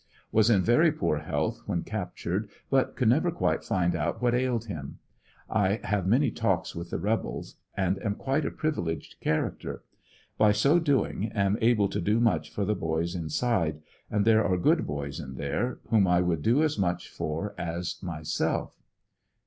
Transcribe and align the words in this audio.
Was 0.31 0.49
in 0.49 0.63
very 0.63 0.91
poor 0.91 1.19
health 1.19 1.61
when 1.67 1.83
captured, 1.83 2.49
but 2.71 2.95
could 2.95 3.07
never 3.07 3.29
quite 3.29 3.63
find 3.63 3.95
out 3.95 4.19
what 4.19 4.33
ailed 4.33 4.65
him. 4.65 4.97
I 5.47 5.79
have 5.83 6.07
many 6.07 6.31
talks 6.31 6.75
with 6.75 6.89
the 6.89 6.97
rebels, 6.97 7.57
and 7.77 8.03
am 8.03 8.15
quite 8.15 8.43
a 8.43 8.49
priveleged 8.49 9.19
charac 9.21 9.59
ter. 9.59 9.83
By 10.39 10.53
so 10.53 10.79
doing 10.79 11.31
am 11.33 11.55
able 11.61 11.87
to 11.89 12.01
do 12.01 12.19
much 12.19 12.49
for 12.49 12.65
the 12.65 12.73
boys 12.73 13.13
inside, 13.13 13.79
and 14.09 14.25
there 14.25 14.43
are 14.43 14.57
good 14.57 14.87
boys 14.87 15.19
in 15.19 15.35
there, 15.35 15.77
whom 15.91 16.07
I 16.07 16.19
would 16.21 16.41
do 16.41 16.63
as 16.63 16.79
much 16.79 17.07
for 17.07 17.53
as 17.59 18.01
myself, 18.01 18.71
Dec. 18.71 18.83